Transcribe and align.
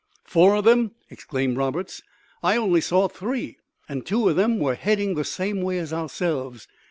"Four 0.25 0.55
of 0.55 0.63
them?" 0.63 0.95
exclaimed 1.11 1.57
Roberts; 1.57 2.01
"I 2.41 2.57
only 2.57 2.81
saw 2.81 3.07
three; 3.07 3.59
and 3.87 4.03
two 4.03 4.29
of 4.29 4.35
them 4.35 4.57
were 4.57 4.73
heading 4.73 5.13
the 5.13 5.23
same 5.23 5.61
way 5.61 5.77
as 5.77 5.93
ourselves. 5.93 6.67